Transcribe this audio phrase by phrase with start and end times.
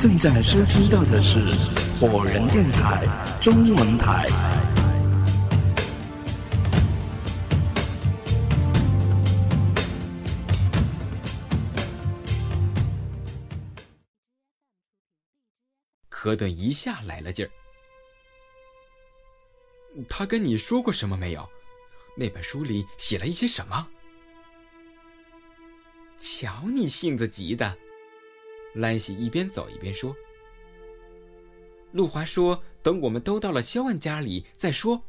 [0.00, 1.40] 正在收听到的是
[1.98, 3.04] 火人电台
[3.40, 4.26] 中文台。
[16.08, 17.50] 柯顿一下来了劲儿。
[20.08, 21.44] 他跟你说过什么没有？
[22.16, 23.88] 那本书里写了一些什么？
[26.16, 27.76] 瞧你性子急的，
[28.78, 30.14] 兰西一边走一边说。
[31.92, 35.02] 路华说：“等我们都到了肖恩家里再说。”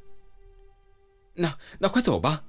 [1.33, 2.43] 那那快走吧。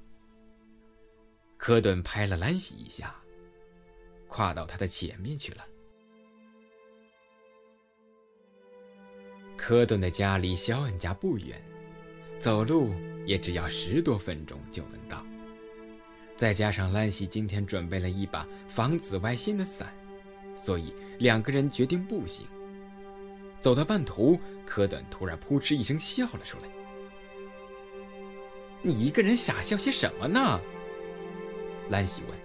[1.57, 3.15] 科顿拍了兰西一下，
[4.27, 5.65] 跨到他的前面去了。
[9.55, 11.61] 科顿的家离肖恩家不远。
[12.39, 12.89] 走路
[13.23, 15.23] 也只要十多分钟就能到，
[16.35, 19.93] 再加上兰西今天准备了一把防紫外线的伞，
[20.55, 22.45] 所以两个人决定步行。
[23.59, 26.69] 走到半途，柯顿突然扑哧一声笑了出来
[28.81, 30.59] ：“你一个人傻笑些什么呢？”
[31.89, 32.37] 兰西问。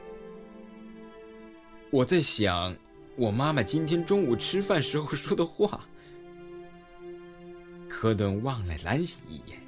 [1.90, 2.76] “我在想，
[3.16, 5.86] 我妈妈今天中午吃饭时候说的话。”
[7.88, 9.58] 柯顿望了兰西一眼。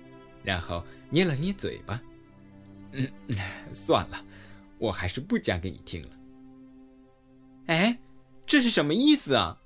[0.45, 2.01] 然后捏了捏嘴巴，
[2.93, 3.07] 嗯，
[3.71, 4.25] 算了，
[4.79, 6.09] 我还是不讲给你听了。
[7.67, 7.99] 哎，
[8.49, 9.61] 这是什么意思啊？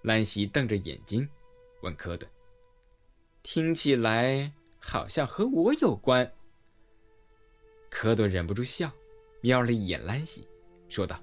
[0.00, 1.28] 兰西瞪着眼睛
[1.82, 2.26] 问科顿
[3.44, 6.32] ：“听起来好像和我有关。”
[7.90, 8.90] 科顿忍不住笑，
[9.42, 10.48] 瞄了一眼兰西，
[10.88, 11.22] 说道：“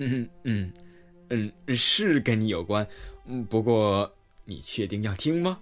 [0.00, 0.72] 嗯嗯
[1.30, 2.84] 嗯，是跟你有关，
[3.48, 4.12] 不过
[4.44, 5.60] 你确定要听吗？”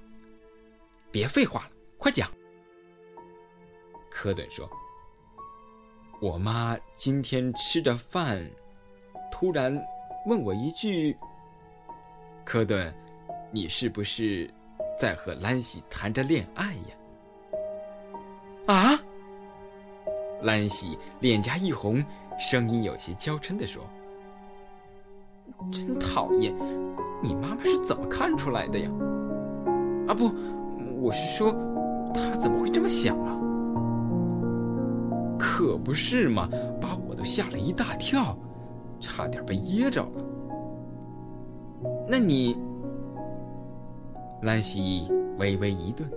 [1.13, 2.33] 别废话了，快讲。
[4.11, 4.69] 科顿说
[6.21, 8.51] ：“我妈今天吃着饭，
[9.37, 9.77] 突然
[10.27, 11.19] 问我一句
[12.47, 12.95] ：‘科顿，
[13.51, 14.49] 你是不是
[14.97, 16.95] 在和兰西谈着恋爱呀？’”
[18.73, 18.97] 啊！
[20.41, 22.03] 兰西脸颊一红，
[22.39, 23.83] 声音有些娇嗔的说
[25.73, 26.55] ：“真讨厌，
[27.21, 28.89] 你妈妈是怎么看出来的呀？
[30.07, 30.33] 啊不。”
[31.03, 31.53] 我是说，
[32.15, 33.37] 她怎么会这么想啊？
[35.37, 36.49] 可不是嘛，
[36.81, 38.39] 把我都吓了一大跳，
[39.05, 40.25] 差点被噎着了。
[42.09, 42.57] 那你，
[44.43, 45.07] 兰西
[45.39, 46.11] 微微一顿，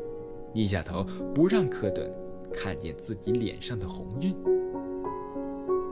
[0.53, 1.05] 低下头
[1.35, 2.09] 不让科顿
[2.53, 4.33] 看见自己脸上的红晕。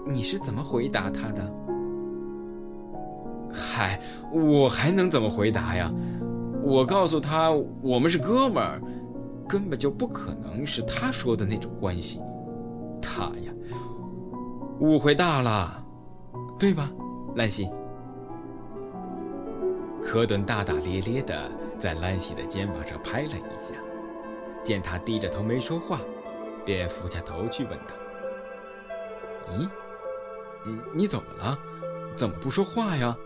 [0.05, 1.51] 你是怎么回答他的？
[3.51, 3.99] 嗨，
[4.31, 5.91] 我还能怎么回答呀？
[6.63, 7.51] 我告诉他，
[7.81, 8.81] 我们是哥们儿，
[9.47, 12.21] 根本就不可能是他说的那种关系。
[13.01, 13.53] 他呀，
[14.79, 15.84] 误会大了，
[16.57, 16.89] 对吧，
[17.35, 17.69] 兰西？
[20.03, 23.75] 科顿大大咧咧的在兰西的肩膀上拍了一下，
[24.63, 25.99] 见他低着头没说话，
[26.63, 27.95] 便俯下头去问他
[29.51, 29.67] ：“咦，
[30.63, 31.57] 你你怎么了？
[32.15, 33.17] 怎么不说话呀？”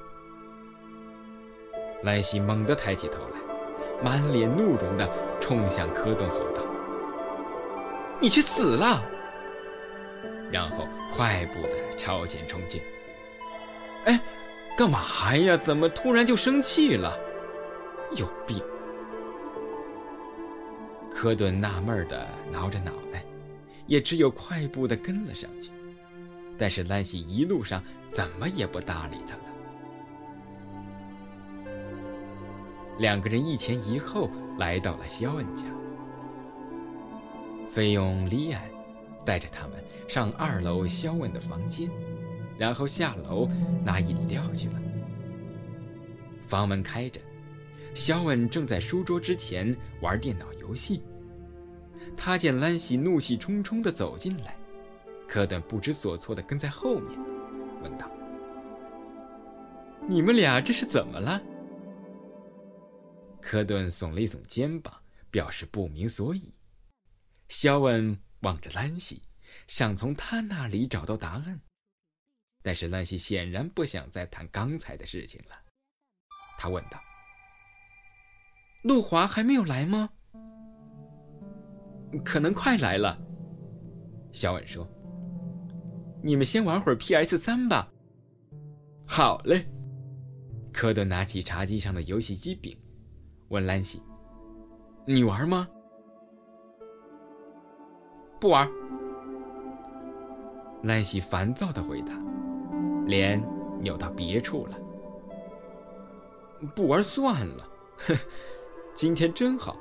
[2.02, 3.40] 兰西猛地抬起头来，
[4.04, 5.08] 满脸怒容地
[5.40, 6.64] 冲向科顿吼道
[8.20, 9.04] ：“你去死了！”
[10.52, 12.82] 然后快步地朝前冲进。
[14.06, 14.20] 哎，
[14.78, 15.58] 干嘛呀？
[15.58, 17.18] 怎么突然就生气了？
[18.16, 18.64] 有病！
[21.12, 23.24] 科顿纳闷的挠着脑袋，
[23.86, 25.70] 也只有快步的跟了上去。
[26.58, 29.42] 但是兰西一路上怎么也不搭理他了。
[32.98, 35.66] 两个人一前一后来到了肖恩家。
[37.70, 38.62] 菲佣莉安
[39.26, 41.90] 带着他们上二楼肖恩的房间，
[42.60, 43.48] 然后下楼
[43.84, 44.74] 拿饮料去了。
[46.46, 47.22] 房门开着，
[47.96, 51.02] 肖恩正在书桌之前玩电脑游戏。
[52.18, 54.58] 他见兰西怒气冲冲地走进来，
[55.26, 57.18] 科顿不知所措地跟在后面，
[57.82, 58.12] 问道
[60.10, 61.42] ：“你们俩这是怎么了？”
[63.40, 64.94] 科顿耸了一耸肩膀，
[65.32, 66.54] 表示不明所以。
[67.48, 69.22] 肖恩望着兰西，
[69.68, 71.62] 想从他那里找到答案，
[72.62, 75.56] 但是兰西显然不想再谈刚才的事情了。
[76.58, 77.00] 他问道
[78.84, 80.10] ：“陆华还没有来吗
[82.24, 83.20] ？”“可能快来了。”
[84.34, 84.88] 小婉说。
[86.22, 87.90] “你们先玩会儿 PS 三吧。
[89.08, 89.66] ”“好嘞。”
[90.74, 92.78] 科顿拿起茶几上的游戏机柄。
[93.50, 94.02] 问兰西
[95.06, 95.68] ：“你玩吗
[98.40, 98.70] ？”“不玩。”
[100.84, 102.14] 兰西烦躁的回答，
[103.10, 103.44] 脸
[103.82, 104.80] 扭到别处了。
[106.76, 107.68] 不玩算了。
[107.98, 108.16] 哼，
[108.94, 109.76] 今天真好，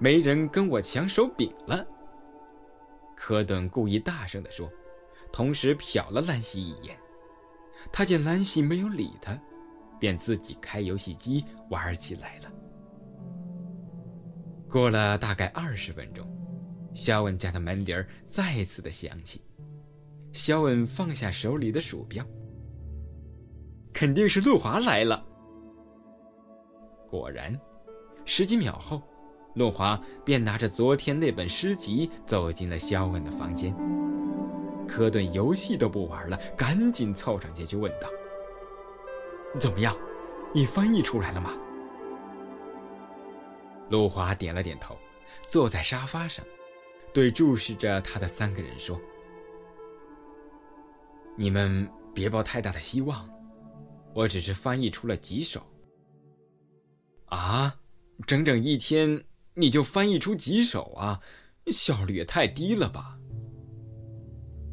[0.00, 1.86] 没人跟我抢手柄了。
[3.14, 4.68] 科顿故意大声地说，
[5.32, 6.98] 同时瞟了兰西一眼。
[7.92, 9.38] 他见兰西没有理他，
[10.00, 12.50] 便自己开游戏机玩起来了。
[14.68, 16.26] 过了大概二十分钟，
[16.94, 19.42] 肖恩家的门铃再次的响起。
[20.32, 22.24] 肖恩放下手里的鼠标，
[23.92, 25.24] 肯定是路华来了。
[27.10, 27.58] 果然，
[28.24, 29.02] 十几秒后，
[29.54, 33.74] 路华便拿着昨天那本诗集走进了肖恩的房间。
[34.88, 38.08] 科顿游戏都不玩了，赶紧凑上前去问道
[39.60, 39.94] ：“怎么样，
[40.54, 41.50] 你翻译出来了吗？”
[43.90, 44.96] 路华点了点头，
[45.42, 46.42] 坐在沙发上，
[47.12, 48.98] 对注视着他的三个人说
[51.36, 53.28] ：“你们别抱太大的希望，
[54.14, 55.62] 我只是翻译出了几首。”
[57.26, 57.74] 啊，
[58.26, 59.24] 整整一天
[59.54, 61.20] 你就翻译出几首啊？
[61.68, 63.18] 效率也太低了吧！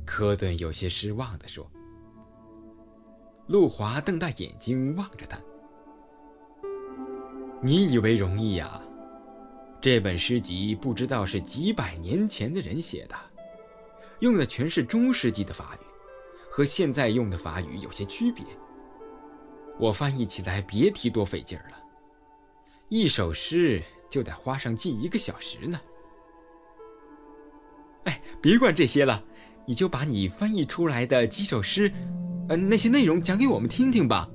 [0.06, 1.70] 科顿有些失望地说。
[3.48, 5.40] 路华瞪大眼睛望着他
[7.64, 8.82] ：“你以为容易呀？”
[9.82, 13.16] 这本诗集不知道是几百年前的人写的，
[14.20, 15.86] 用的全是中世纪的法语，
[16.50, 18.44] 和现在用的法语有些区别。
[19.78, 21.78] 我翻译起来别提多费劲儿了，
[22.90, 25.80] 一首诗就得花上近一个小时呢。
[28.06, 29.24] 哎，别管这些了，
[29.66, 31.92] 你就把你翻译出来的几首诗，
[32.50, 34.30] 呃，那些内容讲给我们听听吧。”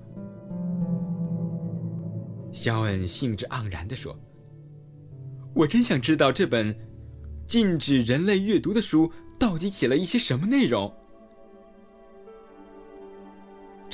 [2.53, 4.19] 肖恩兴致盎然地说。
[5.55, 6.77] 我真想知道这本
[7.47, 10.93] 禁止人类阅读的书到底写了一些什么内容。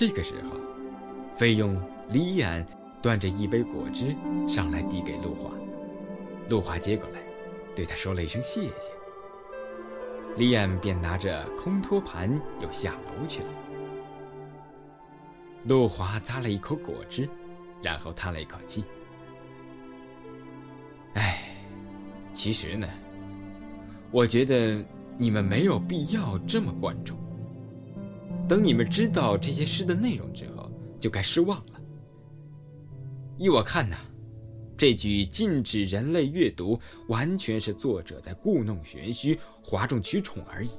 [0.00, 0.58] 这个时候，
[1.31, 2.67] 菲佣莉安
[3.02, 4.17] 端着一杯果汁
[4.49, 5.52] 上来递给陆华，
[6.49, 7.20] 陆华接过来，
[7.76, 8.91] 对他说了一声谢谢。
[10.38, 12.31] 莉安便拿着空托盘
[12.62, 13.49] 又下楼去了。
[15.64, 17.29] 陆华咂了一口果汁，
[17.82, 18.82] 然后叹了一口气。
[21.12, 21.43] 哎
[22.32, 22.88] 其实呢，
[24.11, 24.82] 我觉得
[25.19, 27.17] 你们没有必要这么关注。
[28.50, 30.69] 等你们知道这些诗的内容之后，
[30.99, 31.81] 就该失望了。
[33.38, 33.97] 依我看呢，
[34.76, 36.76] 这句禁止人类阅读，
[37.06, 40.70] 完全是作者在故弄玄虚、哗众取宠而已。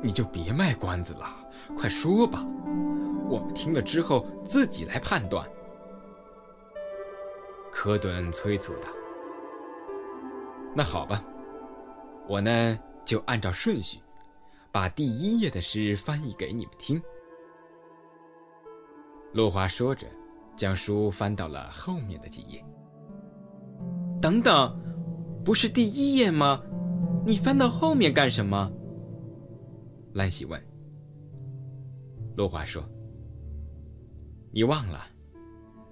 [0.00, 1.34] 你就别卖关子了，
[1.76, 2.46] 快说吧，
[3.28, 5.44] 我们听了之后自己来判断。
[7.72, 8.86] 科顿催促道
[10.76, 11.24] ：“那好吧，
[12.28, 13.98] 我呢就按照顺序，
[14.78, 17.02] 把第一页的诗翻译给你们听。”
[19.34, 20.06] 陆华说着，
[20.56, 22.64] 将书翻到了后面的几页。
[24.22, 24.80] 等等，
[25.44, 26.62] 不是第一页吗？
[27.26, 28.70] 你翻到后面干什么？
[30.12, 30.64] 兰喜问。
[32.36, 32.88] 陆华说
[34.54, 35.06] ：“你忘了，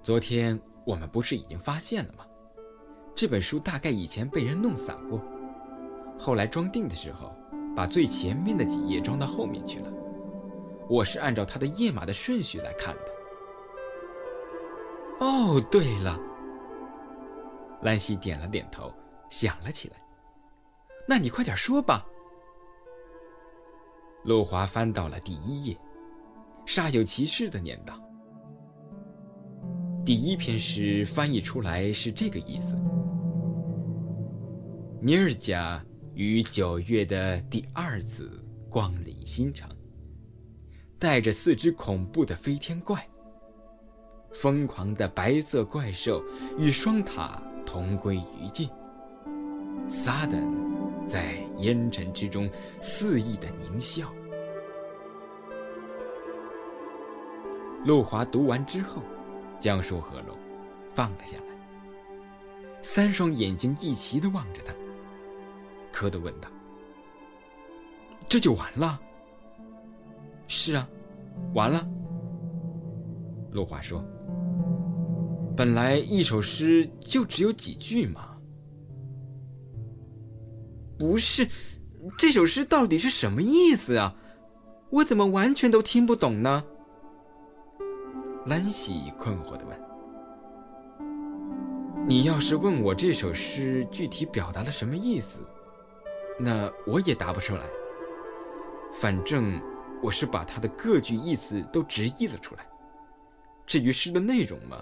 [0.01, 0.57] 昨天。”
[0.87, 2.25] 我们不是已经发现了吗？
[3.13, 5.21] 这本书大概以前被人弄散过，
[6.17, 7.35] 后来装订的时候，
[7.77, 9.93] 把最前面的几页装到后面去了。
[10.89, 13.11] 我是按照它的页码的顺序来看的。
[15.19, 16.19] 哦，对了，
[17.83, 18.91] 兰西点了点头，
[19.29, 19.97] 想了起来。
[21.07, 22.03] 那你快点说吧。
[24.23, 25.77] 陆华翻到了第一页，
[26.65, 27.93] 煞有其事的念道。
[30.03, 32.75] 第一篇诗翻译出来是这个意思：
[34.99, 35.79] 尼尔加
[36.17, 39.69] 于九月的第二次光临新城，
[40.97, 43.07] 带着四只恐怖的飞天怪。
[44.33, 46.23] 疯狂的白色怪兽
[46.57, 48.67] 与双塔同归于尽。
[49.87, 50.43] 撒旦
[51.07, 52.49] 在烟尘之中
[52.81, 54.11] 肆意的狞笑。
[57.85, 59.03] 陆华读完之后。
[59.59, 60.37] 将书合拢，
[60.93, 62.79] 放了下来。
[62.83, 64.71] 三双眼睛一齐的望着他。
[65.97, 66.47] 柯德问道
[68.29, 69.01] ：“这就完了
[70.47, 70.87] ？”“是啊，
[71.55, 71.83] 完了。”
[73.49, 74.05] 陆华说
[75.57, 78.37] ：“本来一首诗就只有几句嘛。
[80.99, 81.47] ”“不是，
[82.15, 84.13] 这首诗到底是什么意思啊？
[84.91, 86.63] 我怎么完全都听不懂呢？”
[88.45, 89.75] 兰喜困惑的问
[92.05, 95.41] ：“你要是问我这首诗具体表达了什么意思，
[96.39, 97.63] 那我也答不出来。
[98.93, 99.61] 反正
[100.01, 102.65] 我是把它的各句意思都直译了出来。
[103.65, 104.81] 至于诗的内容嘛，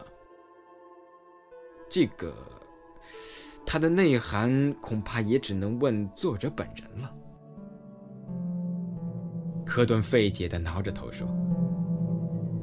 [1.89, 2.33] 这个，
[3.65, 7.11] 它的内涵恐怕也只能问作者本人了。
[9.65, 11.27] 柯顿费解的挠着头说：“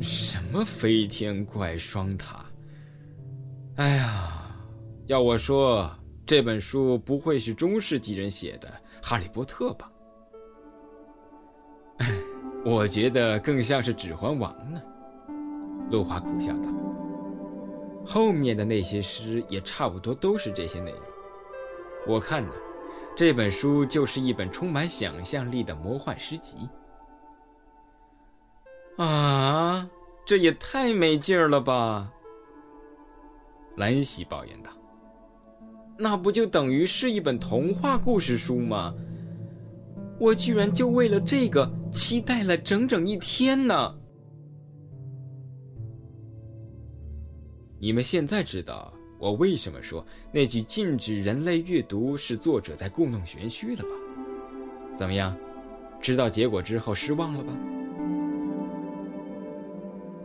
[0.01, 2.47] 什么飞天怪双塔？
[3.77, 4.55] 哎呀，
[5.07, 5.91] 要我说，
[6.25, 8.69] 这本书不会是中世纪人写的
[9.03, 9.91] 《哈利波特》吧？
[12.65, 14.81] 我觉得更像是《指环王》呢。”
[15.91, 16.71] 陆华苦笑道
[18.07, 21.01] ：“后面的那些诗也差不多都是这些内容。
[22.07, 22.51] 我看呢，
[23.17, 26.69] 这本书就是一本充满想象力的魔幻诗集。”
[28.99, 29.89] 啊，
[30.25, 32.11] 这也太没劲儿了吧！
[33.77, 34.71] 兰喜抱怨道
[36.03, 38.93] ：“那不就等于是一本童话故事书吗？
[40.19, 43.95] 我居然就为了这个期待了整整一天呢！”
[47.79, 53.91] 你们现在知道我为什么说那句禁止人类阅读是作者在故弄玄虚了吧？
[54.97, 55.37] 怎么样，
[56.01, 57.53] 知道结果之后失望了吧？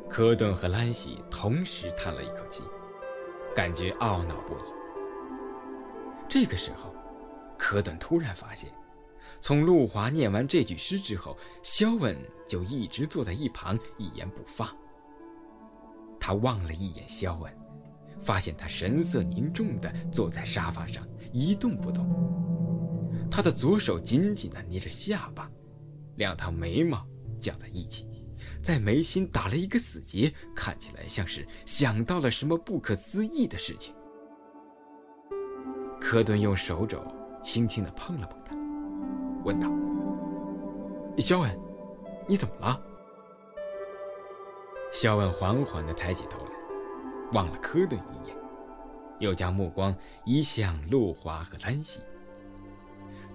[0.10, 2.63] 科顿和兰西同时叹了一口气，
[3.55, 4.76] 感觉懊恼不已。
[6.29, 6.93] 这个时候，
[7.57, 8.69] 柯顿突然发现，
[9.39, 12.17] 从陆华念完这句诗之后，肖文
[12.48, 14.75] 就一直坐在一旁一言不发。
[16.19, 17.57] 他望了一眼肖恩，
[18.19, 22.07] 发现他神色凝重地坐在沙发上一动不动。
[23.31, 25.50] 他的左手紧紧地捏着下巴，
[26.15, 27.05] 两条眉毛
[27.39, 28.07] 绞在一起。
[28.62, 33.93] 在眉心打了一个死结，看起来像是想到了什么不可思议的事情。
[36.10, 37.04] 科顿用手肘
[37.42, 38.56] 轻轻地碰了碰他，
[39.44, 39.68] 问道
[41.20, 41.60] ：“肖恩，
[42.26, 42.82] 你怎么了？”
[44.90, 46.52] 肖恩缓缓地抬起头来，
[47.34, 48.34] 望了科顿一眼，
[49.20, 52.00] 又将目光移向路华和兰西。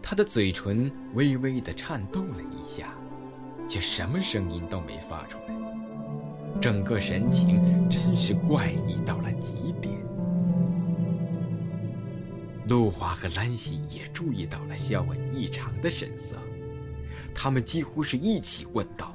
[0.00, 2.94] 他的嘴唇微微地颤抖了一下。
[3.68, 5.54] 却什么声音都没发出来，
[6.58, 10.01] 整个神情真是怪异到了极点。
[12.66, 16.36] 陆华和兰西也注意到了肖恩异常的神色，
[17.34, 19.12] 他们几乎是一起问道：“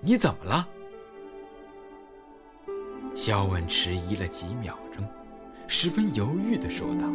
[0.00, 0.68] 你怎么了？”
[3.14, 5.06] 肖恩迟疑了几秒钟，
[5.68, 7.06] 十分犹豫的说道：“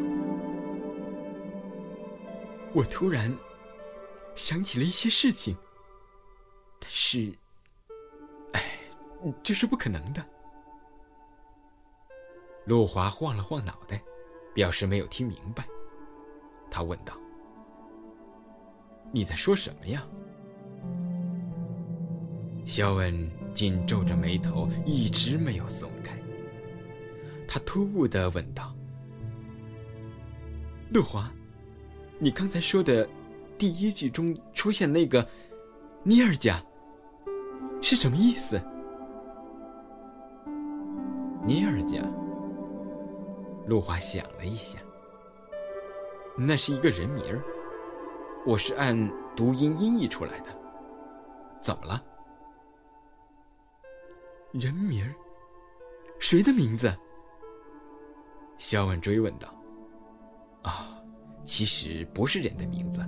[2.74, 3.36] 我突然……”
[4.36, 5.56] 想起了一些事情，
[6.78, 7.34] 但是，
[8.52, 8.62] 哎，
[9.42, 10.22] 这是不可能的。
[12.66, 14.04] 陆华晃了晃脑袋，
[14.56, 15.64] 表示没有听明白。
[16.72, 17.14] 他问道
[19.14, 20.04] ：“你在说什么呀？”
[22.66, 26.18] 肖恩紧皱着眉头，一直没有松开。
[27.48, 28.76] 他突兀的问道
[30.90, 31.32] ：“陆华，
[32.18, 33.08] 你刚才说的？”
[33.58, 35.26] 第一句中出现那个
[36.04, 36.62] “尼尔加”
[37.82, 38.62] 是什么意思？
[41.46, 42.02] 尼尔加，
[43.68, 44.80] 陆华想了一下，
[46.38, 47.42] 那是一个人名儿，
[48.46, 48.96] 我是按
[49.36, 50.56] 读音音译出来的。
[51.62, 52.04] 怎么了？
[54.52, 55.16] 人名儿？
[56.20, 56.96] 谁的名字？
[58.60, 59.54] 肖恩追问道。
[60.62, 61.02] 啊，
[61.44, 63.04] 其实不是人的名字。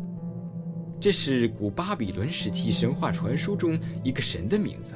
[1.00, 4.96] 这是古巴比伦时期神话传说中一个神的名字。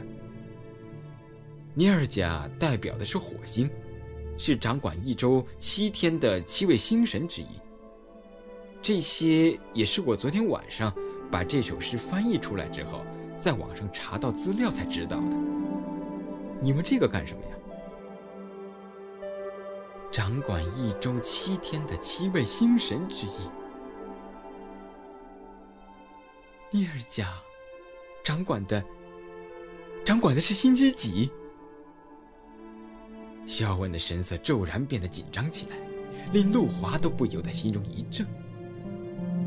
[1.76, 3.70] 尼尔甲代表的是火星，
[4.44, 7.48] 是掌管一周七天的七位星神之一。
[8.82, 10.92] 这些也是我昨天晚上
[11.30, 13.06] 把这首诗翻译出来之后，
[13.36, 15.38] 在网上查到资料才知道的。
[16.60, 17.56] 你问这个干什么呀？
[20.12, 23.48] 掌管一周七天的七位星神之一。
[26.72, 27.32] 尼尔家，
[28.24, 28.84] 掌管的，
[30.04, 31.30] 掌管的是星期几？
[33.52, 35.76] 肖恩的神色骤然变得紧张起来，
[36.32, 38.26] 令陆华都不由得心中一怔。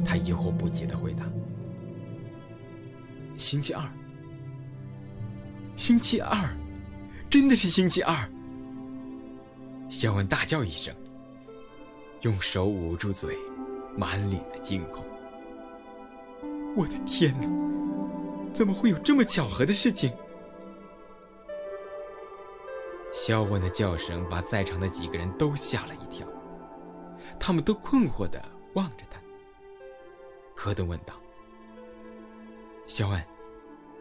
[0.04, 1.24] 他疑惑不解的回答
[3.38, 3.82] ：“星期二。
[5.74, 6.54] 星期二，
[7.30, 8.14] 真的是星期二！”
[9.88, 10.94] 肖恩大叫一声，
[12.20, 13.34] 用手捂住嘴，
[13.96, 15.02] 满脸的惊恐。
[16.76, 17.48] 我的天哪！
[18.52, 20.12] 怎么会有这么巧合的事情？
[23.26, 26.28] 肖恩的叫声把在场的几个人都吓了一跳，
[27.40, 28.38] 他们都困惑的
[28.74, 29.18] 望着他。
[30.54, 31.14] 科顿问道
[32.86, 33.24] ：“肖恩，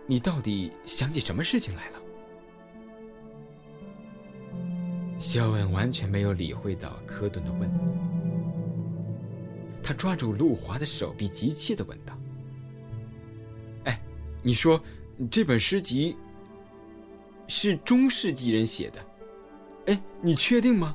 [0.05, 2.01] 你到底想起什么事情来了？”
[5.17, 7.71] 肖恩完全没有理会到科顿的问，
[9.81, 12.13] 他抓住路华的手臂，急切的问道
[13.87, 14.01] ：“哎，
[14.41, 14.83] 你说
[15.31, 16.17] 这本诗集
[17.47, 18.99] 是中世纪人写的？
[19.85, 20.93] 哎，你确定吗？”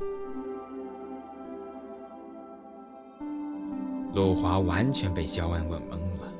[4.14, 6.33] 路华完全被肖恩问懵了。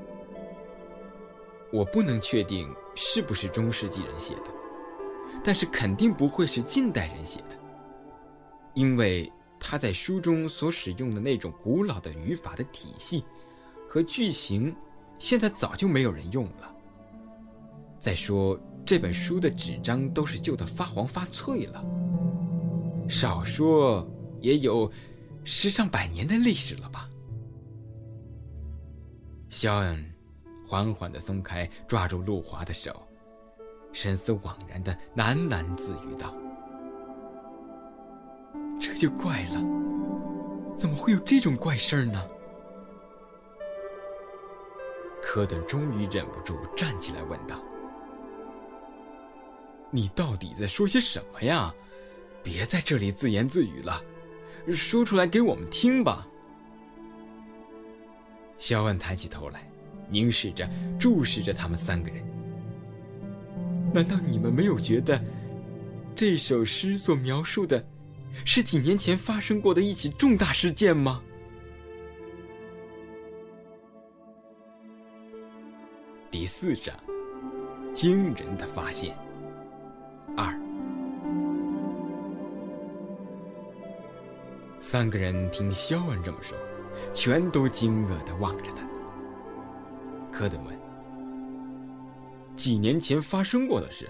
[1.71, 4.51] 我不能确定是不是中世纪人写的，
[5.45, 7.57] 但是肯定不会是近代人写的。
[8.75, 13.23] 因为他在书中所使用的那种古老的语法的体系
[13.87, 14.75] 和句型，
[15.19, 16.75] 现在早就没有人用了。
[17.99, 21.85] 再说这本书的纸张都是旧的发黄发脆了，
[23.09, 24.07] 少说
[24.41, 24.91] 也有
[25.43, 27.09] 十上百年的历史了吧？
[29.49, 30.05] 肖恩
[30.67, 33.03] 缓缓的松开抓住路华的手，
[33.93, 36.35] 神思惘然的喃喃自语道。
[38.79, 39.65] 这就怪了，
[40.77, 42.29] 怎么会有这种怪事儿呢？
[45.23, 47.61] 科顿终于忍不住站起来问道
[49.91, 51.75] ：“你到底在说些什么呀？
[52.51, 54.03] 别在这里自言自语了，
[54.73, 56.27] 说出来给我们听吧。”
[58.57, 59.71] 肖恩抬起头来，
[60.09, 60.67] 凝视着、
[60.99, 62.25] 注视着他们三个人。
[63.93, 65.23] 难道你们没有觉得
[66.17, 67.85] 这首诗所描述的？
[68.47, 71.23] 是几年前发生过的一起重大事件吗？
[76.31, 76.95] 第四章，
[77.93, 79.15] 惊人的发现。
[80.37, 80.59] 二，
[84.81, 86.57] 三个人听肖恩这么说，
[87.13, 88.87] 全都惊愕的望着他。
[90.31, 90.79] 科顿问
[92.57, 94.09] ：“几年前发生过的事？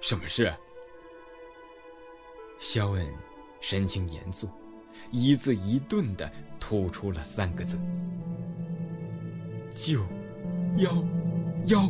[0.00, 0.52] 什么事？”
[2.58, 3.06] 肖恩。
[3.64, 4.48] 神情严肃，
[5.12, 6.28] 一字一顿的
[6.58, 7.78] 吐出了三个字
[9.70, 10.04] ：“九
[10.78, 10.92] 幺
[11.66, 11.88] 幺，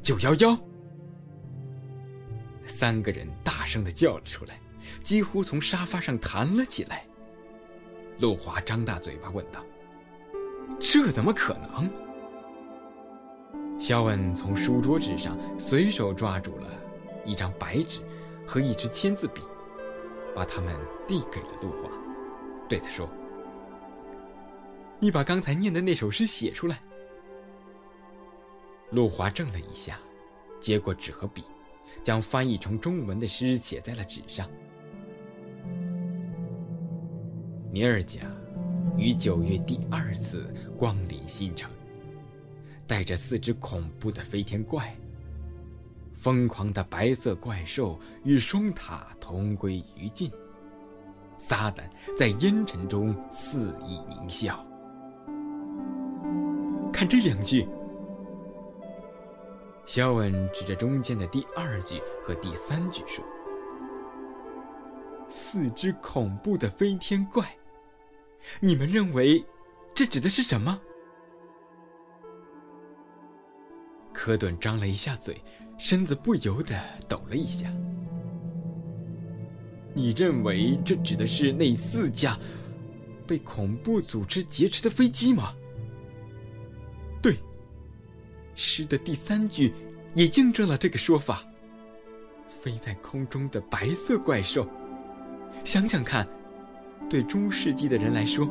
[0.00, 0.58] 九幺幺。”
[2.66, 4.58] 三个人大声的叫了出来，
[5.02, 7.04] 几乎从沙发上弹了起来。
[8.18, 9.64] 陆华张大嘴巴问道
[10.80, 11.90] ：“这怎么可能？”
[13.78, 16.68] 肖恩从书桌纸上随手抓住了
[17.24, 18.00] 一张白纸
[18.46, 19.40] 和一支签字笔。
[20.32, 20.72] 把它们
[21.08, 21.90] 递给了陆华，
[22.68, 23.08] 对他说
[25.00, 26.80] ：“你把刚才念的那首诗写出来。”
[28.90, 29.98] 陆华怔了一下，
[30.60, 31.42] 接过纸和笔，
[32.04, 34.48] 将翻译成中文的诗写在了纸上。
[37.72, 38.22] 尼尔贾
[38.98, 41.70] 于九月第二次光临新城，
[42.84, 44.92] 带着四只恐怖的飞天怪。
[46.12, 50.30] 疯狂的白色怪兽与双塔同归于尽，
[51.38, 51.84] 撒旦
[52.18, 54.66] 在烟尘中肆意狞笑。
[56.92, 57.68] 看这两句，
[59.86, 63.24] 肖恩指着中间的第二句和第三句说
[65.28, 67.46] ：“四只恐怖的飞天怪，
[68.60, 69.44] 你们认为
[69.94, 70.80] 这指的是什么？”
[74.12, 75.40] 科顿张了一下嘴。
[75.82, 77.72] 身子不由得抖了一下。
[79.94, 82.38] 你认为这指的是那四架
[83.26, 85.54] 被恐怖组织劫持的飞机吗？
[87.22, 87.38] 对。
[88.54, 89.72] 诗的第三句
[90.14, 91.42] 也印证了这个说法。
[92.46, 94.68] 飞在空中的白色怪兽，
[95.64, 96.28] 想想看，
[97.10, 98.48] 对中世纪的人来说，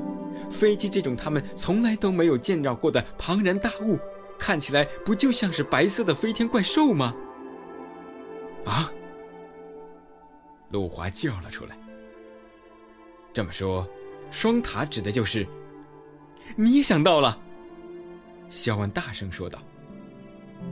[0.52, 3.98] 飞机这种他们从来都没有见到过的庞然大物。
[4.38, 7.14] 看起来不就像是白色的飞天怪兽吗？
[8.66, 8.92] 啊！
[10.72, 11.78] 陆华叫了出来。
[13.34, 13.88] 这么说，
[14.32, 15.48] 双塔指的就是……
[16.56, 17.38] 你也想到了？
[18.50, 19.60] 肖恩大声说道：“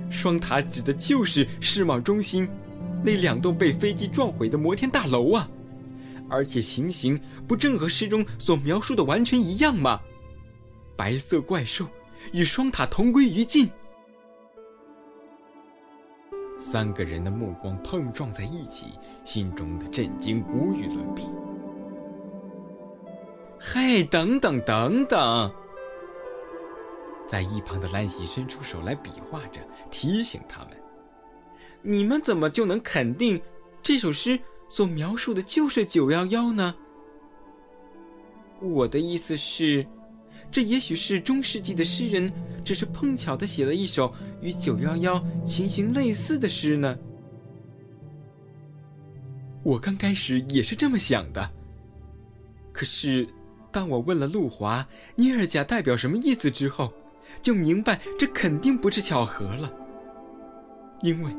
[0.09, 2.49] 双塔指的就是世贸中心
[3.03, 5.49] 那两栋被飞机撞毁的摩天大楼啊！
[6.29, 9.99] 而且情形不正和诗中所描述的完全一样吗？
[10.95, 11.87] 白色怪兽。”
[12.33, 13.69] 与双塔同归于尽。
[16.57, 18.87] 三个人的目光碰撞在一起，
[19.23, 21.23] 心中的震惊无与伦比。
[23.59, 25.53] 嘿，等等等等！
[27.27, 29.61] 在一旁的兰西伸出手来比划着，
[29.91, 30.69] 提醒他们
[31.83, 33.39] ：“你们怎么就能肯定
[33.83, 34.37] 这首诗
[34.69, 36.75] 所描述的就是九幺幺呢？”
[38.61, 39.85] 我的意思是。
[40.49, 42.31] 这也许是中世纪的诗人
[42.63, 46.97] 只是碰巧的写了一首与九幺幺情形类似的诗呢。
[49.61, 51.51] 我刚开始也是这么想的。
[52.71, 53.27] 可是，
[53.73, 56.93] 当我问了路华尼尔贾代表什么意思之后，
[57.41, 59.69] 就明白这肯定不是巧合了。
[61.01, 61.35] 因为，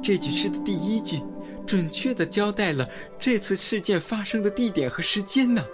[0.00, 1.20] 这句诗的第一句，
[1.66, 5.64] 准确的交代了这次事件发生的地点和时间呢。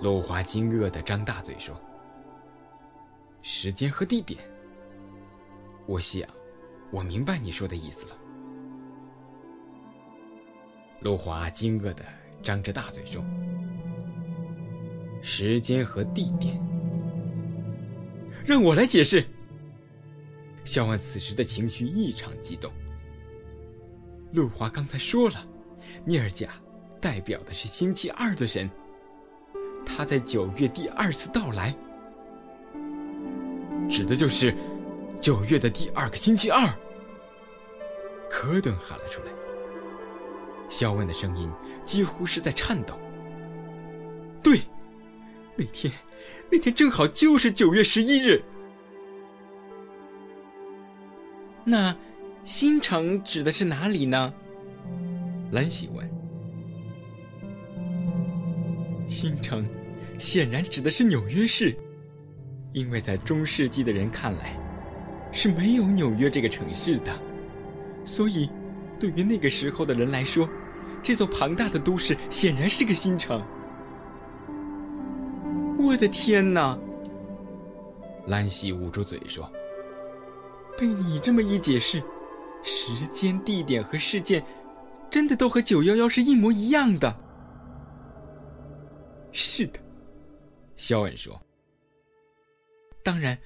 [0.00, 1.80] 陆华惊愕的张大嘴说
[3.42, 4.40] ：“时间和地点。”
[5.86, 6.28] 我想，
[6.90, 8.16] 我明白你说的意思了。
[11.00, 12.04] 陆华惊愕的
[12.42, 13.24] 张着大嘴说
[15.20, 16.60] ：“时间和地点，
[18.46, 19.24] 让我来解释。”
[20.64, 22.72] 肖万此时的情绪异常激动。
[24.32, 25.46] 路华刚才说了，
[26.04, 26.48] 尼尔贾
[27.00, 28.70] 代表的是星期二的神，
[29.84, 31.74] 他在九月第二次到来，
[33.88, 34.54] 指的就是。
[35.20, 36.66] 九月的第二个星期二，
[38.28, 39.30] 科顿喊了出来。
[40.68, 41.48] 肖恩的声音
[41.84, 42.98] 几乎是在颤抖。
[44.42, 44.62] 对，
[45.54, 45.94] 那天，
[46.50, 48.42] 那天正好就是九月十一日。
[51.62, 51.96] 那
[52.44, 54.32] 新城指的是哪里呢？
[55.52, 56.10] 兰喜问。
[59.06, 59.64] 新城
[60.18, 61.76] 显然指的是纽约市，
[62.72, 64.56] 因为在中世纪的人看来。
[65.34, 67.10] 是没有纽约这个城市的，
[68.04, 68.50] 所以，
[69.00, 70.46] 对于那个时候的人来说，
[71.02, 73.42] 这座庞大的都市显然是个新城。
[75.78, 76.78] 我的天哪！
[78.26, 79.50] 兰西捂住嘴说
[80.76, 82.02] ：“被你这么一解释，
[82.62, 84.44] 时间、地点和事件，
[85.10, 87.14] 真的都和九幺幺是一模一样的。”
[89.32, 89.78] 是的，
[90.76, 91.40] 肖恩说。
[93.02, 93.38] 当然，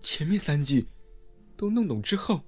[0.00, 0.86] 前面三句。
[1.58, 2.42] 都弄懂之后，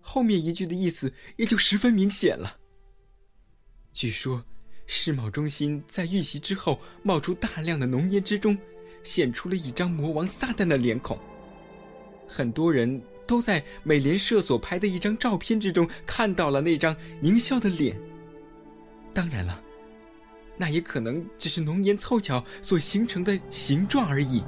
[0.00, 2.58] 后面一句的意思也就十分明显了。
[3.92, 4.44] 据说，
[4.88, 8.58] 世贸中心在遇袭之后冒出大量的浓烟之中，
[9.04, 11.16] 显出了一张魔王撒旦的脸孔。
[12.26, 17.96] 很多人都在美联社所拍的一张照片之中看到了那张狞笑的脸。
[19.14, 19.62] 当然了，
[20.56, 24.42] 那也可能只是浓烟凑巧所形成的形状而已。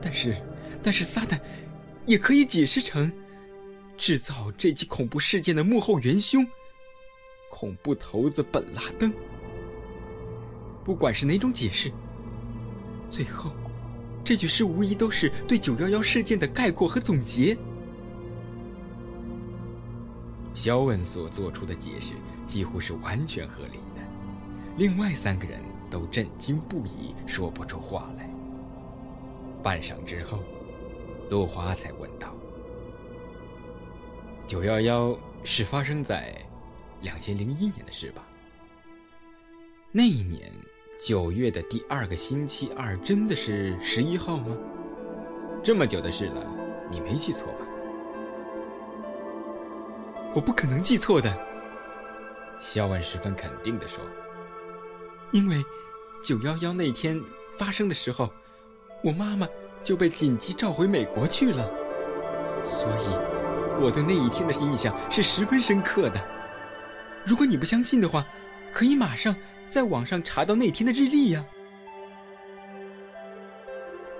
[0.00, 0.40] 但是，
[0.82, 1.38] 但是撒旦。
[2.04, 3.12] 也可以解释成，
[3.96, 6.44] 制造这起恐怖事件的幕后元凶——
[7.48, 9.14] 恐怖头子本拉登。
[10.84, 11.92] 不管是哪种解释，
[13.08, 13.52] 最后，
[14.24, 17.56] 这句诗无疑都是对九幺幺事件的概括和总结。
[20.54, 22.14] 肖恩所做出的解释
[22.46, 24.02] 几乎是完全合理的，
[24.76, 25.60] 另外三个人
[25.90, 28.28] 都震惊不已，说不出话来。
[29.62, 30.38] 半晌之后。
[31.30, 32.34] 陆华才问道
[34.46, 36.36] ：“九幺幺是发生在
[37.00, 38.22] 两千零一年的事吧？
[39.90, 40.52] 那一年
[41.02, 44.54] 九月的第二个星期二真的是十一号吗？
[45.62, 46.46] 这么久的事了，
[46.90, 47.66] 你没记错吧
[50.34, 51.36] ？”“我不可能记错的。”
[52.60, 54.02] 肖万十分肯定的说
[55.32, 55.64] ，“因为
[56.22, 57.20] 九幺幺那天
[57.56, 58.32] 发生的时候，
[59.02, 59.46] 我妈妈……”
[59.84, 61.68] 就被紧急召回美国去了，
[62.62, 66.24] 所以我对那一天的印象是十分深刻的。
[67.24, 68.24] 如果你不相信的话，
[68.72, 69.34] 可以马上
[69.66, 71.44] 在网上查到那天的日历呀。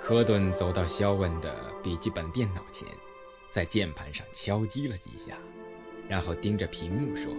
[0.00, 2.88] 科顿走到肖恩的笔记本电脑前，
[3.52, 5.36] 在键盘上敲击了几下，
[6.12, 7.32] 然后盯着屏幕说：“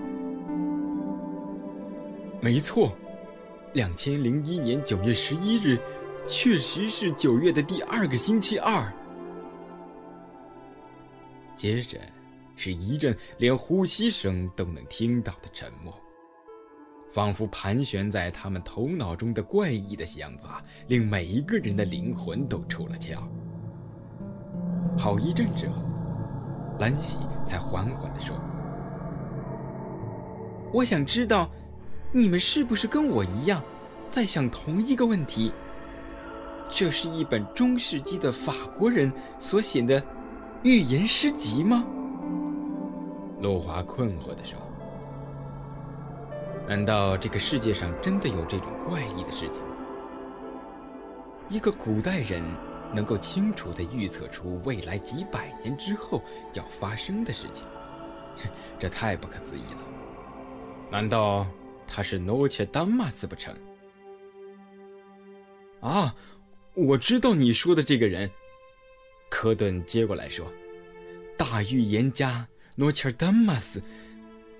[2.41, 2.91] 没错，
[3.73, 5.77] 两千零一年九月十一日。”
[6.25, 8.91] 确实是九月的第二个星期二。
[11.53, 11.99] 接着，
[12.55, 15.93] 是一阵连呼吸声都能听到的沉默，
[17.11, 23.21] 仿佛盘旋在他们头脑中的怪异的想法，令每一个人的灵魂都出了窍。
[24.97, 25.83] 好一阵之后，
[26.79, 28.35] 兰喜才缓缓地说
[30.73, 31.49] ：“我想知道，
[32.11, 33.61] 你们是不是跟我一样，
[34.09, 35.53] 在想同一个问题？”
[36.67, 40.03] 这是一本中世纪的法国人所写的
[40.63, 41.85] 寓言诗集吗？
[43.39, 44.57] 陆华困惑地说
[46.67, 49.75] ：“难道这个世界上真的有这种怪异的事情吗？
[51.49, 52.41] 一个古代人
[52.91, 57.67] 能够清楚地预测出未来几百年之后要发生的事情，
[58.79, 59.92] 这太不可思议了。
[60.93, 61.47] 难道
[61.87, 63.51] 他是诺切丹马斯不成？”
[65.81, 66.15] 啊！
[66.75, 68.29] 我知道你说的这个人，
[69.29, 70.51] 科顿接过来说
[71.37, 73.81] ：“大预言家诺切尔丹马斯，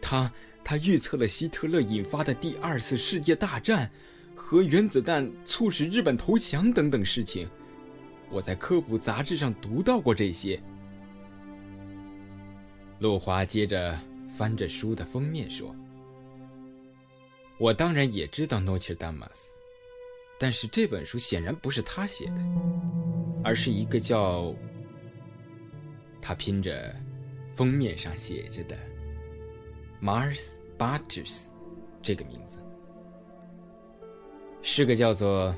[0.02, 3.92] 他他他预测了希特勒引发的第二次世界大战，
[4.36, 7.48] 和原子弹促使日本投降等等事情。
[8.30, 10.60] 我在科普杂志上读到过这些。
[13.00, 14.00] 陆华接着
[14.38, 15.76] 翻着书的封面说
[17.64, 19.54] ：“我当然也知道诺切达马斯，
[20.38, 22.44] 但是这本书显然不是他写的，
[23.42, 24.54] 而是一个叫……
[26.22, 26.94] 他拼着，
[27.54, 28.78] 封面上写着的
[30.02, 31.46] Mars Butters
[32.02, 32.60] 这个名字，
[34.62, 35.58] 是个叫做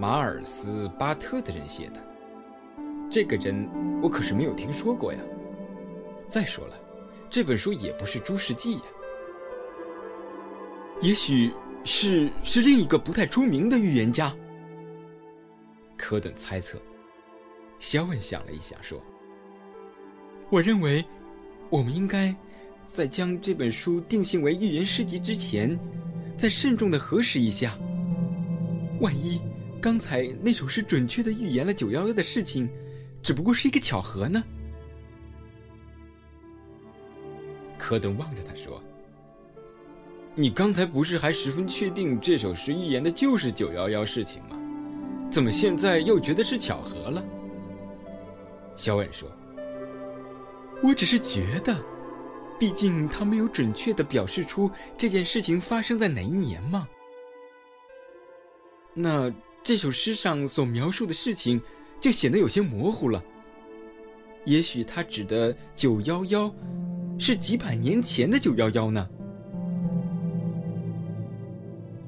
[0.00, 2.02] 马尔斯巴特的人写的。
[3.10, 3.68] 这个人
[4.02, 5.20] 我可是没有听说过呀。”
[6.26, 6.74] 再说了，
[7.28, 8.82] 这本书也不是诸世纪呀，
[11.00, 11.52] 也许
[11.84, 14.34] 是是另一个不太出名的预言家。
[15.96, 16.80] 科顿猜测。
[17.80, 18.98] 肖恩想了一下，说
[20.48, 21.04] ：“我认为，
[21.68, 22.34] 我们应该
[22.82, 25.78] 在将这本书定性为预言诗集之前，
[26.34, 27.78] 再慎重的核实一下。
[29.00, 29.38] 万一
[29.82, 32.70] 刚才那首诗准确的预言了九幺幺的事情，
[33.22, 34.42] 只不过是一个巧合呢？”
[37.76, 38.82] 科顿望着他说
[40.36, 44.58] ：“你刚才不是还十分确定这首诗预言的就是九幺幺事情吗？
[45.30, 47.24] 怎么现在又觉得是巧合了？”
[48.74, 49.30] 小婉说
[50.82, 51.76] ：“我只是觉得，
[52.58, 54.68] 毕竟他没有准确的表示出
[54.98, 56.88] 这件事情发生在哪一年嘛。
[58.92, 61.62] 那这首诗上所描述的事情
[62.00, 63.22] 就显得有些模糊了。
[64.44, 66.52] 也许他指的九幺幺。”
[67.16, 69.08] 是几百年前的九幺幺呢？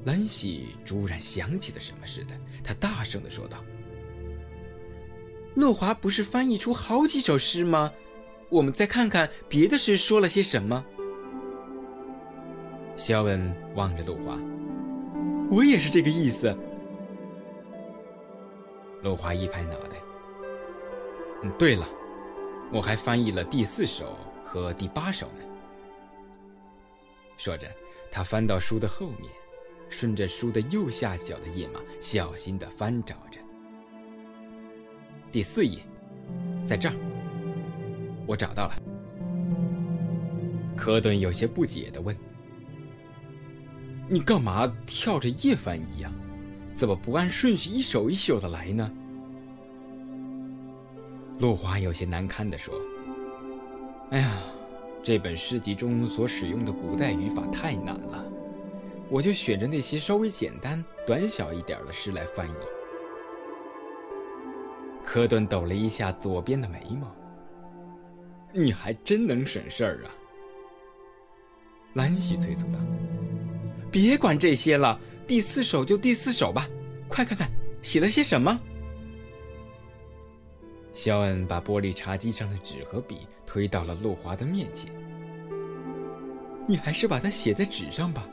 [0.07, 3.61] 兰喜突然想起了什么似的，他大声的说道
[5.53, 7.91] ：“乐华不是翻译出好几首诗吗？
[8.47, 10.85] 我们再看看别的诗说了些什么。”
[12.95, 14.39] 肖恩望着陆华
[15.51, 16.57] ：“我也是这个意思。”
[19.03, 19.97] 陆华一拍脑袋
[21.43, 21.85] ：“嗯，对了，
[22.71, 24.17] 我还翻译了第四首。”
[24.49, 25.41] 和第八首呢？
[27.35, 27.67] 说着，
[28.09, 29.29] 他翻到书的后面，
[29.89, 33.39] 顺着书的右下角的页码，小心的翻找着。
[35.31, 35.79] 第四页，
[36.65, 36.95] 在这儿，
[38.25, 38.75] 我找到了。
[40.75, 42.15] 科顿有些不解的问
[44.07, 46.11] ：“你干嘛跳着页翻译呀？
[46.75, 48.91] 怎么不按顺序一首一首的来呢？”
[51.39, 52.73] 陆华有些难堪的说。
[54.11, 54.37] 哎呀，
[55.03, 58.25] 这本诗集中所使用的古代语法太难了，
[59.09, 62.53] 我就选着那些稍微简单、短小一点的诗来翻译。
[65.03, 67.15] 科顿抖了一下左边的眉毛。
[68.53, 70.11] 你还真能省事儿啊！
[71.93, 72.79] 兰西催促道
[73.91, 76.67] ：“别管这些了，第四首就第四首吧，
[77.07, 77.49] 快看看
[77.81, 78.59] 写了些什么。”
[80.91, 84.91] 肖恩把玻璃茶几上的纸和笔推到了陆华的面前。
[86.67, 88.27] 你还是把它写在纸上吧。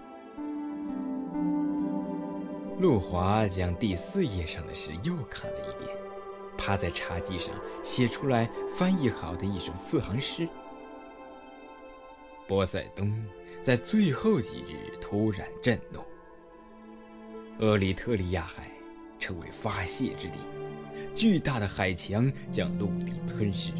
[2.84, 5.96] 陆华将第四页上的诗又看了一遍，
[6.58, 7.48] 趴在茶几上
[7.82, 10.46] 写出来翻译好的一首四行诗。
[12.46, 13.24] 波塞冬
[13.62, 16.00] 在最后几日突然震怒，
[17.58, 18.70] 厄里特利亚海
[19.18, 20.36] 成为发泄之地。
[21.14, 23.72] 巨大的海墙将陆地吞噬，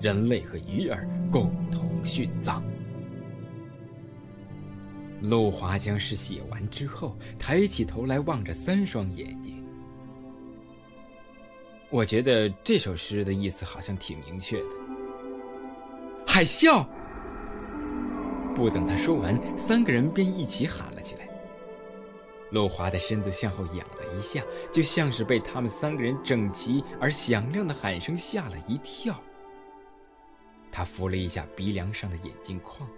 [0.00, 2.62] 人类和鱼儿共同殉葬。
[5.22, 9.64] 陆华将诗写完之后，抬起头来望着三双眼睛。
[11.88, 14.66] 我觉得这首诗的意思好像挺明确的。
[16.26, 16.86] 海啸！
[18.54, 21.26] 不等他说完，三个人便一起喊了起来。
[22.50, 29.18] 陆华的身子向后仰了一下，就像是被他们三个人整齐而响亮的喊声吓了一跳。
[30.70, 32.88] 他扶了一下鼻梁上的眼镜框，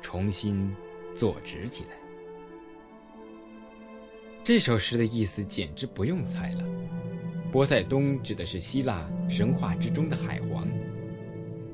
[0.00, 0.74] 重新
[1.14, 1.90] 坐直起来。
[4.42, 6.64] 这首诗的意思简直不用猜了，
[7.52, 10.66] 波塞冬指的是希腊神话之中的海皇，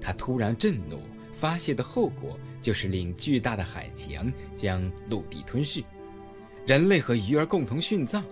[0.01, 1.01] 他突然震怒，
[1.33, 5.83] 发泄的后果就是令巨大的海墙将陆地吞噬。
[6.66, 8.25] 人类和鱼儿共同殉葬，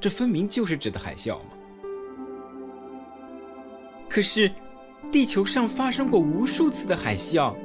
[0.00, 1.50] 这分明就是指的海啸嘛。
[4.08, 4.50] 可是，
[5.10, 7.56] 地球上发生过无数次的海啸，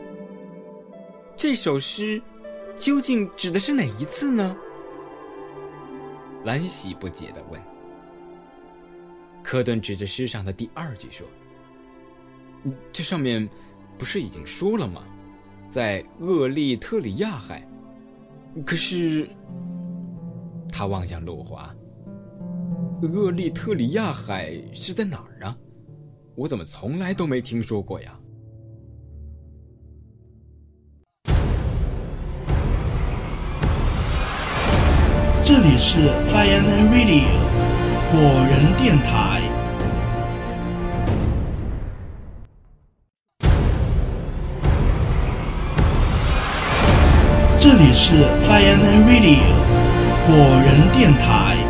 [1.36, 2.22] 这首诗
[2.78, 4.56] 究竟指的是哪一次呢？
[6.46, 7.62] 兰喜不解的问。
[9.44, 11.28] 科顿指着诗上的第二句说
[12.94, 13.48] ：“这上面
[13.98, 15.04] 不是已经说了吗？
[15.70, 17.68] 在厄立特里亚海。
[18.66, 19.28] 可是，
[20.72, 21.74] 他望向路华。
[23.02, 25.58] 厄立特里亚海是在哪儿啊？
[26.36, 28.20] 我怎么从来都没听说过呀？
[35.50, 37.24] 这里是 Fireman Radio
[38.12, 39.42] 果仁电台。
[47.58, 49.40] 这里是 Fireman Radio
[50.26, 51.67] 果仁电台。